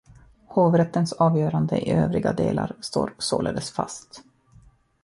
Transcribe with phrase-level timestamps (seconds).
[0.45, 4.23] Hovrättens avgörande i övriga delar står således fast.